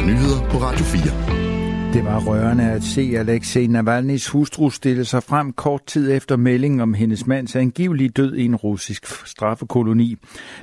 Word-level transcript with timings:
der 0.00 0.06
nyheder 0.06 0.50
på 0.50 0.58
Radio 0.58 0.84
4. 0.84 1.92
Det 1.92 2.04
var 2.04 2.20
rørende 2.20 2.64
at 2.64 2.82
se 2.82 3.12
Alexei 3.16 3.66
Navalny's 3.66 4.30
hustru 4.32 4.70
stille 4.70 5.04
sig 5.04 5.22
frem 5.22 5.52
kort 5.52 5.86
tid 5.86 6.12
efter 6.12 6.36
meldingen 6.36 6.80
om 6.80 6.94
hendes 6.94 7.26
mands 7.26 7.56
angivelige 7.56 8.08
død 8.08 8.34
i 8.34 8.44
en 8.44 8.56
russisk 8.56 9.06
straffekoloni. 9.26 10.16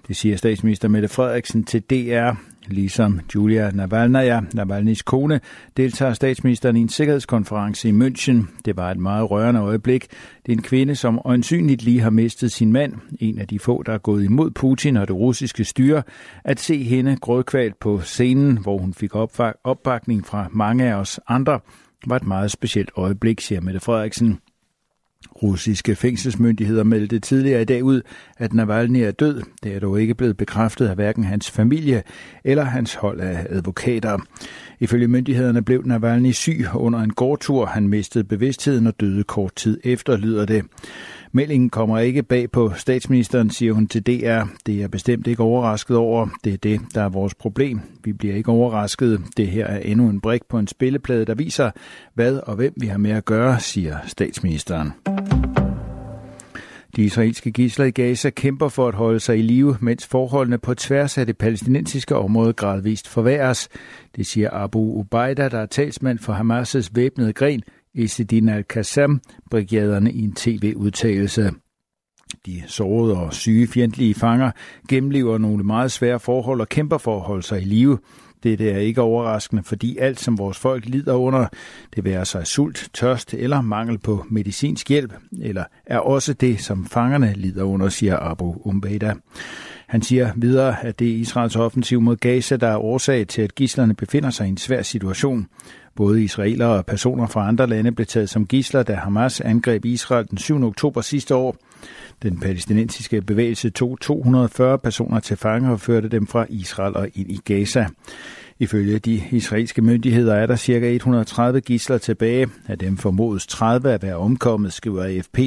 Det 0.07 0.15
siger 0.15 0.37
statsminister 0.37 0.87
Mette 0.87 1.07
Frederiksen 1.07 1.63
til 1.63 1.81
DR. 1.81 2.31
Ligesom 2.67 3.19
Julia 3.35 3.71
Navalnaya, 3.71 4.41
Navalny's 4.55 5.01
kone, 5.05 5.39
deltager 5.77 6.13
statsministeren 6.13 6.77
i 6.77 6.81
en 6.81 6.89
sikkerhedskonference 6.89 7.89
i 7.89 7.91
München. 7.91 8.45
Det 8.65 8.77
var 8.77 8.91
et 8.91 8.97
meget 8.97 9.31
rørende 9.31 9.61
øjeblik. 9.61 10.07
Det 10.45 10.51
er 10.51 10.57
en 10.57 10.61
kvinde, 10.61 10.95
som 10.95 11.21
øjensynligt 11.25 11.83
lige 11.83 12.01
har 12.01 12.09
mistet 12.09 12.51
sin 12.51 12.71
mand, 12.71 12.93
en 13.19 13.39
af 13.39 13.47
de 13.47 13.59
få, 13.59 13.83
der 13.83 13.93
er 13.93 13.97
gået 13.97 14.23
imod 14.23 14.51
Putin 14.51 14.97
og 14.97 15.07
det 15.07 15.15
russiske 15.15 15.63
styre. 15.63 16.03
At 16.43 16.59
se 16.59 16.83
hende 16.83 17.15
grødkvalt 17.15 17.79
på 17.79 18.01
scenen, 18.01 18.57
hvor 18.57 18.77
hun 18.77 18.93
fik 18.93 19.11
opbakning 19.63 20.25
fra 20.25 20.47
mange 20.51 20.85
af 20.85 20.93
os 20.93 21.19
andre, 21.27 21.59
var 22.07 22.15
et 22.15 22.27
meget 22.27 22.51
specielt 22.51 22.91
øjeblik, 22.95 23.41
siger 23.41 23.61
Mette 23.61 23.79
Frederiksen. 23.79 24.39
Russiske 25.43 25.95
fængselsmyndigheder 25.95 26.83
meldte 26.83 27.19
tidligere 27.19 27.61
i 27.61 27.65
dag 27.65 27.83
ud, 27.83 28.01
at 28.37 28.53
Navalny 28.53 28.97
er 28.97 29.11
død. 29.11 29.41
Det 29.63 29.75
er 29.75 29.79
dog 29.79 30.01
ikke 30.01 30.15
blevet 30.15 30.37
bekræftet 30.37 30.87
af 30.87 30.95
hverken 30.95 31.23
hans 31.23 31.51
familie 31.51 32.03
eller 32.43 32.63
hans 32.63 32.93
hold 32.93 33.19
af 33.19 33.47
advokater. 33.49 34.17
Ifølge 34.79 35.07
myndighederne 35.07 35.61
blev 35.61 35.85
Navalny 35.85 36.31
syg 36.31 36.65
under 36.75 36.99
en 36.99 37.13
gårdtur. 37.13 37.65
Han 37.65 37.87
mistede 37.87 38.23
bevidstheden 38.23 38.87
og 38.87 38.99
døde 38.99 39.23
kort 39.23 39.55
tid 39.55 39.79
efter, 39.83 40.17
lyder 40.17 40.45
det. 40.45 40.65
Meldingen 41.37 41.69
kommer 41.69 41.99
ikke 41.99 42.23
bag 42.23 42.51
på 42.51 42.71
statsministeren, 42.75 43.49
siger 43.49 43.73
hun 43.73 43.87
til 43.87 44.07
DR. 44.07 44.43
Det 44.65 44.83
er 44.83 44.87
bestemt 44.87 45.27
ikke 45.27 45.43
overrasket 45.43 45.97
over. 45.97 46.27
Det 46.43 46.53
er 46.53 46.57
det, 46.57 46.81
der 46.95 47.01
er 47.01 47.09
vores 47.09 47.35
problem. 47.35 47.81
Vi 48.03 48.13
bliver 48.13 48.35
ikke 48.35 48.51
overrasket. 48.51 49.21
Det 49.37 49.47
her 49.47 49.65
er 49.65 49.79
endnu 49.79 50.09
en 50.09 50.21
brik 50.21 50.41
på 50.49 50.59
en 50.59 50.67
spilleplade, 50.67 51.25
der 51.25 51.35
viser, 51.35 51.71
hvad 52.13 52.37
og 52.37 52.55
hvem 52.55 52.73
vi 52.77 52.87
har 52.87 52.97
med 52.97 53.11
at 53.11 53.25
gøre, 53.25 53.59
siger 53.59 53.97
statsministeren. 54.05 54.91
De 56.95 57.03
israelske 57.03 57.51
gisler 57.51 57.85
i 57.85 57.91
Gaza 57.91 58.29
kæmper 58.29 58.69
for 58.69 58.87
at 58.87 58.95
holde 58.95 59.19
sig 59.19 59.37
i 59.37 59.41
live, 59.41 59.77
mens 59.81 60.07
forholdene 60.07 60.57
på 60.57 60.73
tværs 60.73 61.17
af 61.17 61.25
det 61.25 61.37
palæstinensiske 61.37 62.15
område 62.15 62.53
gradvist 62.53 63.07
forværres. 63.07 63.69
Det 64.15 64.25
siger 64.25 64.49
Abu 64.51 64.99
Ubaida, 64.99 65.49
der 65.49 65.59
er 65.59 65.65
talsmand 65.65 66.19
for 66.19 66.33
Hamas' 66.33 66.89
væbnede 66.93 67.33
gren, 67.33 67.63
Isidin 67.93 68.49
al-Qassam, 68.49 69.21
brigaderne 69.51 70.11
i 70.11 70.23
en 70.23 70.33
tv-udtalelse. 70.33 71.51
De 72.45 72.63
sårede 72.67 73.17
og 73.17 73.33
syge 73.33 73.67
fjendtlige 73.67 74.13
fanger 74.13 74.51
gennemlever 74.89 75.37
nogle 75.37 75.63
meget 75.63 75.91
svære 75.91 76.19
forhold 76.19 76.61
og 76.61 76.69
kæmper 76.69 76.97
for 76.97 77.15
at 77.15 77.21
holde 77.21 77.43
sig 77.43 77.61
i 77.61 77.65
live. 77.65 77.99
Det 78.43 78.61
er 78.61 78.77
ikke 78.77 79.01
overraskende, 79.01 79.63
fordi 79.63 79.97
alt, 79.97 80.19
som 80.19 80.37
vores 80.37 80.59
folk 80.59 80.85
lider 80.85 81.13
under, 81.13 81.47
det 81.95 82.03
være 82.03 82.25
sig 82.25 82.47
sult, 82.47 82.89
tørst 82.93 83.33
eller 83.33 83.61
mangel 83.61 83.97
på 83.97 84.25
medicinsk 84.29 84.89
hjælp, 84.89 85.13
eller 85.41 85.63
er 85.85 85.99
også 85.99 86.33
det, 86.33 86.61
som 86.61 86.85
fangerne 86.85 87.33
lider 87.33 87.63
under, 87.63 87.89
siger 87.89 88.17
Abu 88.17 88.55
Umbeda. 88.65 89.13
Han 89.87 90.01
siger 90.01 90.31
videre, 90.35 90.85
at 90.85 90.99
det 90.99 91.11
er 91.11 91.15
Israels 91.15 91.55
offensiv 91.55 92.01
mod 92.01 92.15
Gaza, 92.15 92.55
der 92.55 92.67
er 92.67 92.77
årsag 92.77 93.27
til, 93.27 93.41
at 93.41 93.55
gislerne 93.55 93.93
befinder 93.93 94.29
sig 94.29 94.45
i 94.45 94.49
en 94.49 94.57
svær 94.57 94.81
situation. 94.81 95.47
Både 95.97 96.23
israelere 96.23 96.69
og 96.69 96.85
personer 96.85 97.27
fra 97.27 97.47
andre 97.47 97.67
lande 97.67 97.91
blev 97.91 98.05
taget 98.05 98.29
som 98.29 98.47
gisler, 98.47 98.83
da 98.83 98.93
Hamas 98.93 99.41
angreb 99.41 99.85
Israel 99.85 100.27
den 100.29 100.37
7. 100.37 100.63
oktober 100.63 101.01
sidste 101.01 101.35
år. 101.35 101.57
Den 102.23 102.39
palæstinensiske 102.39 103.21
bevægelse 103.21 103.69
tog 103.69 103.97
240 104.01 104.77
personer 104.77 105.19
til 105.19 105.37
fange 105.37 105.71
og 105.71 105.79
førte 105.79 106.09
dem 106.09 106.27
fra 106.27 106.45
Israel 106.49 106.95
og 106.95 107.09
ind 107.15 107.31
i 107.31 107.39
Gaza. 107.45 107.87
Ifølge 108.59 108.99
de 108.99 109.23
israelske 109.31 109.81
myndigheder 109.81 110.35
er 110.35 110.45
der 110.45 110.55
ca. 110.55 110.89
130 110.93 111.61
gisler 111.61 111.97
tilbage. 111.97 112.47
Af 112.67 112.77
dem 112.77 112.97
formodes 112.97 113.47
30 113.47 113.91
at 113.91 114.03
være 114.03 114.17
omkommet, 114.17 114.73
skriver 114.73 115.03
AFP. 115.03 115.39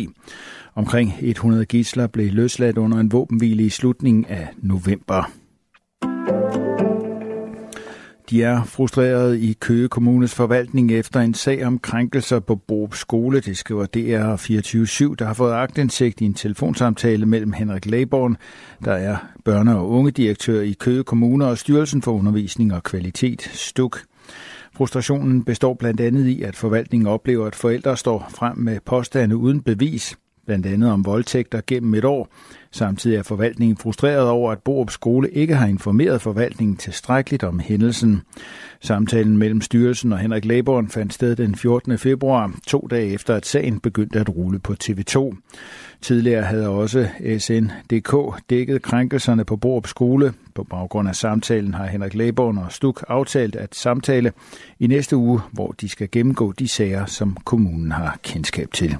Omkring 0.75 1.15
100 1.21 1.65
gisler 1.65 2.07
blev 2.07 2.33
løsladt 2.33 2.79
under 2.79 2.99
en 2.99 3.13
våbenhvile 3.13 3.63
i 3.63 3.69
slutningen 3.69 4.25
af 4.25 4.49
november. 4.63 5.40
De 8.31 8.43
er 8.43 8.65
frustrerede 8.65 9.41
i 9.41 9.53
Køge 9.61 9.89
Kommunes 9.89 10.35
forvaltning 10.35 10.93
efter 10.93 11.21
en 11.21 11.35
sag 11.35 11.67
om 11.67 11.79
krænkelser 11.79 12.41
på 12.41 12.57
Borup 12.57 12.95
Skole, 12.95 13.41
det 13.41 13.57
skriver 13.57 13.87
DR247, 13.97 15.15
der 15.19 15.25
har 15.25 15.35
fået 15.35 15.53
agtindsigt 15.53 16.21
i 16.21 16.25
en 16.25 16.35
telefonsamtale 16.35 17.27
mellem 17.27 17.53
Henrik 17.53 17.87
Laborn, 17.87 18.37
der 18.85 18.93
er 18.93 19.17
børne- 19.49 19.71
og 19.71 19.91
ungedirektør 19.91 20.61
i 20.61 20.73
Køge 20.73 21.05
Kommune 21.05 21.47
og 21.47 21.59
Styrelsen 21.59 22.03
for 22.03 22.13
Undervisning 22.13 22.75
og 22.75 22.83
Kvalitet, 22.83 23.43
STUK. 23.43 24.01
Frustrationen 24.77 25.45
består 25.45 25.75
blandt 25.75 26.01
andet 26.01 26.27
i, 26.27 26.43
at 26.43 26.57
forvaltningen 26.57 27.07
oplever, 27.07 27.47
at 27.47 27.55
forældre 27.55 27.97
står 27.97 28.27
frem 28.35 28.59
med 28.59 28.81
påstande 28.87 29.37
uden 29.37 29.63
bevis, 29.63 30.17
blandt 30.51 30.67
andet 30.67 30.91
om 30.91 31.05
voldtægter 31.05 31.61
gennem 31.67 31.95
et 31.95 32.05
år. 32.05 32.29
Samtidig 32.73 33.17
er 33.17 33.23
forvaltningen 33.23 33.77
frustreret 33.77 34.29
over, 34.29 34.53
at 34.53 34.59
Borup 34.59 34.91
Skole 34.91 35.31
ikke 35.31 35.55
har 35.55 35.67
informeret 35.67 36.23
forvaltningen 36.23 36.77
tilstrækkeligt 36.77 37.45
om 37.45 37.59
hændelsen. 37.59 38.23
Samtalen 38.81 39.37
mellem 39.37 39.61
styrelsen 39.61 40.13
og 40.13 40.19
Henrik 40.19 40.45
Laborn 40.45 40.89
fandt 40.89 41.15
sted 41.15 41.37
den 41.37 41.55
14. 41.55 41.99
februar, 41.99 42.53
to 42.67 42.89
dage 42.91 43.13
efter 43.13 43.35
at 43.35 43.47
sagen 43.47 43.81
begyndte 43.81 44.21
at 44.21 44.29
rulle 44.29 44.59
på 44.59 44.75
TV2. 44.85 45.37
Tidligere 46.01 46.43
havde 46.43 46.69
også 46.69 47.09
SNDK 47.39 48.15
dækket 48.51 48.83
krænkelserne 48.83 49.45
på 49.45 49.57
Borup 49.57 49.87
Skole. 49.87 50.33
På 50.55 50.65
baggrund 50.65 51.09
af 51.09 51.17
samtalen 51.17 51.75
har 51.75 51.87
Henrik 51.87 52.15
Laborn 52.15 52.59
og 52.59 52.73
Stuk 52.73 53.05
aftalt 53.09 53.57
at 53.57 53.75
samtale 53.75 54.33
i 54.79 54.87
næste 54.87 55.17
uge, 55.17 55.41
hvor 55.53 55.75
de 55.81 55.89
skal 55.89 56.09
gennemgå 56.13 56.53
de 56.53 56.69
sager, 56.69 57.07
som 57.07 57.37
kommunen 57.45 57.93
har 57.93 58.19
kendskab 58.23 58.73
til. 58.73 58.97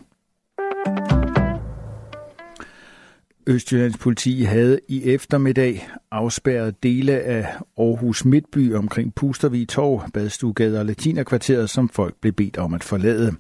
Østjyllands 3.51 3.99
politi 3.99 4.43
havde 4.43 4.81
i 4.89 5.05
eftermiddag 5.05 5.89
afspærrede 6.13 6.73
dele 6.83 7.13
af 7.13 7.47
Aarhus 7.79 8.25
Midtby 8.25 8.75
omkring 8.75 9.15
Pustervig 9.15 9.69
Torv, 9.69 10.03
Badstugade 10.15 10.79
og 10.79 10.87
Latinerkvarteret, 10.87 11.71
som 11.71 11.89
folk 11.89 12.15
blev 12.21 12.33
bedt 12.33 12.59
om 12.59 12.75
at 12.75 12.85
forlade. 12.85 13.33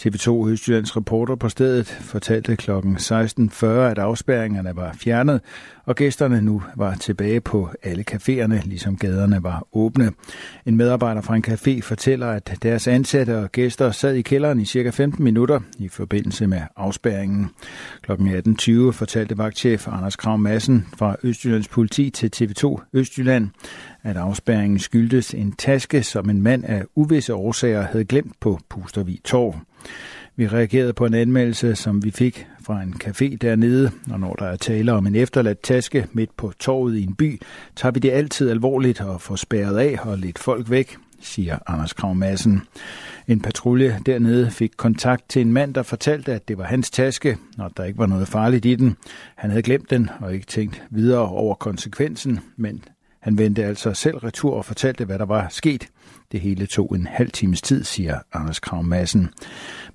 TV2 0.00 0.48
Østjyllands 0.48 0.96
reporter 0.96 1.34
på 1.34 1.48
stedet 1.48 1.86
fortalte 1.86 2.56
kl. 2.56 2.70
16.40, 2.70 3.66
at 3.66 3.98
afspærringerne 3.98 4.76
var 4.76 4.92
fjernet, 4.92 5.40
og 5.84 5.96
gæsterne 5.96 6.42
nu 6.42 6.62
var 6.76 6.94
tilbage 6.94 7.40
på 7.40 7.70
alle 7.82 8.04
caféerne, 8.10 8.68
ligesom 8.68 8.96
gaderne 8.96 9.42
var 9.42 9.66
åbne. 9.72 10.12
En 10.66 10.76
medarbejder 10.76 11.20
fra 11.20 11.36
en 11.36 11.44
café 11.48 11.80
fortæller, 11.82 12.26
at 12.26 12.58
deres 12.62 12.88
ansatte 12.88 13.38
og 13.38 13.52
gæster 13.52 13.90
sad 13.90 14.14
i 14.14 14.22
kælderen 14.22 14.60
i 14.60 14.64
cirka 14.64 14.90
15 14.90 15.24
minutter 15.24 15.60
i 15.78 15.88
forbindelse 15.88 16.46
med 16.46 16.60
afspærringen. 16.76 17.50
Kl. 18.02 18.12
18.20 18.12 18.90
fortalte 18.90 19.38
vagtchef 19.38 19.88
Anders 19.88 20.16
Krav 20.16 20.38
Madsen 20.38 20.86
fra 20.96 21.16
Østjyllands 21.22 21.68
politi 21.68 22.05
til 22.10 22.30
TV2 22.36 22.76
Østjylland, 22.92 23.48
at 24.02 24.16
afspærringen 24.16 24.78
skyldtes 24.78 25.34
en 25.34 25.52
taske, 25.52 26.02
som 26.02 26.30
en 26.30 26.42
mand 26.42 26.64
af 26.64 26.84
uvisse 26.94 27.34
årsager 27.34 27.82
havde 27.82 28.04
glemt 28.04 28.40
på 28.40 28.60
Pustervig 28.68 29.18
Torv. 29.24 29.56
Vi 30.36 30.48
reagerede 30.48 30.92
på 30.92 31.06
en 31.06 31.14
anmeldelse, 31.14 31.74
som 31.74 32.04
vi 32.04 32.10
fik 32.10 32.46
fra 32.62 32.82
en 32.82 32.94
café 33.04 33.36
dernede, 33.36 33.90
og 34.12 34.20
når 34.20 34.34
der 34.34 34.46
er 34.46 34.56
tale 34.56 34.92
om 34.92 35.06
en 35.06 35.14
efterladt 35.14 35.62
taske 35.62 36.06
midt 36.12 36.36
på 36.36 36.52
torvet 36.58 36.96
i 36.96 37.02
en 37.02 37.14
by, 37.14 37.40
tager 37.76 37.92
vi 37.92 38.00
det 38.00 38.10
altid 38.10 38.50
alvorligt 38.50 39.00
og 39.00 39.20
får 39.20 39.36
spærret 39.36 39.78
af 39.78 39.98
og 40.02 40.18
lidt 40.18 40.38
folk 40.38 40.70
væk, 40.70 40.96
siger 41.20 41.58
Anders 41.66 41.92
Krav 41.92 42.14
Madsen. 42.14 42.62
En 43.28 43.40
patrulje 43.40 44.00
dernede 44.06 44.50
fik 44.50 44.72
kontakt 44.76 45.28
til 45.28 45.42
en 45.42 45.52
mand, 45.52 45.74
der 45.74 45.82
fortalte, 45.82 46.32
at 46.32 46.48
det 46.48 46.58
var 46.58 46.64
hans 46.64 46.90
taske, 46.90 47.38
og 47.58 47.70
der 47.76 47.84
ikke 47.84 47.98
var 47.98 48.06
noget 48.06 48.28
farligt 48.28 48.64
i 48.64 48.74
den. 48.74 48.96
Han 49.36 49.50
havde 49.50 49.62
glemt 49.62 49.90
den 49.90 50.10
og 50.20 50.34
ikke 50.34 50.46
tænkt 50.46 50.82
videre 50.90 51.28
over 51.28 51.54
konsekvensen, 51.54 52.40
men 52.56 52.84
han 53.20 53.38
vendte 53.38 53.64
altså 53.64 53.94
selv 53.94 54.16
retur 54.16 54.54
og 54.54 54.64
fortalte, 54.64 55.04
hvad 55.04 55.18
der 55.18 55.26
var 55.26 55.48
sket. 55.50 55.88
Det 56.32 56.40
hele 56.40 56.66
tog 56.66 56.94
en 56.94 57.06
halv 57.06 57.30
times 57.30 57.62
tid, 57.62 57.84
siger 57.84 58.18
Anders 58.32 58.60
Krav 58.60 58.82
Madsen. 58.82 59.28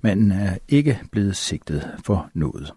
Manden 0.00 0.32
er 0.32 0.56
ikke 0.68 1.00
blevet 1.12 1.36
sigtet 1.36 1.90
for 2.04 2.30
noget. 2.34 2.72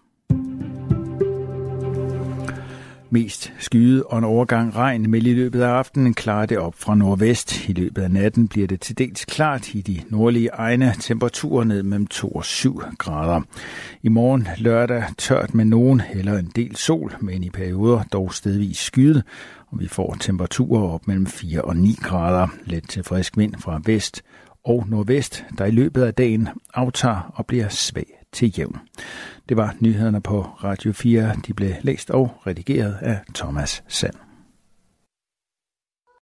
Mest 3.16 3.52
skyet 3.58 4.02
og 4.02 4.18
en 4.18 4.24
overgang 4.24 4.76
regn, 4.76 5.10
men 5.10 5.26
i 5.26 5.34
løbet 5.34 5.60
af 5.60 5.68
aftenen 5.68 6.14
klarer 6.14 6.46
det 6.46 6.58
op 6.58 6.74
fra 6.76 6.94
nordvest. 6.94 7.68
I 7.68 7.72
løbet 7.72 8.02
af 8.02 8.10
natten 8.10 8.48
bliver 8.48 8.66
det 8.66 8.80
til 8.80 8.98
dels 8.98 9.24
klart 9.24 9.74
i 9.74 9.80
de 9.80 10.02
nordlige 10.08 10.50
egne. 10.50 10.94
Temperaturer 11.00 11.64
ned 11.64 11.82
mellem 11.82 12.06
2 12.06 12.28
og 12.28 12.44
7 12.44 12.82
grader. 12.98 13.40
I 14.02 14.08
morgen 14.08 14.48
lørdag 14.58 15.04
tørt 15.18 15.54
med 15.54 15.64
nogen 15.64 16.02
eller 16.14 16.38
en 16.38 16.52
del 16.56 16.76
sol, 16.76 17.14
men 17.20 17.44
i 17.44 17.50
perioder 17.50 18.02
dog 18.12 18.34
stedvis 18.34 18.78
skyet. 18.78 19.22
Og 19.68 19.80
vi 19.80 19.88
får 19.88 20.16
temperaturer 20.20 20.82
op 20.82 21.08
mellem 21.08 21.26
4 21.26 21.62
og 21.62 21.76
9 21.76 21.96
grader. 22.02 22.46
Let 22.64 22.88
til 22.88 23.04
frisk 23.04 23.36
vind 23.36 23.54
fra 23.58 23.80
vest 23.84 24.22
og 24.64 24.84
nordvest, 24.88 25.44
der 25.58 25.64
i 25.64 25.70
løbet 25.70 26.02
af 26.02 26.14
dagen 26.14 26.48
aftager 26.74 27.32
og 27.34 27.46
bliver 27.46 27.68
svag 27.68 28.15
til 28.36 28.58
jævn. 28.58 28.78
Det 29.48 29.56
var 29.56 29.74
nyhederne 29.80 30.20
på 30.20 30.42
Radio 30.42 30.92
4. 30.92 31.32
De 31.46 31.54
blev 31.54 31.72
læst 31.82 32.10
og 32.10 32.42
redigeret 32.46 32.98
af 33.02 33.18
Thomas 33.34 33.82
Sand. 33.88 34.25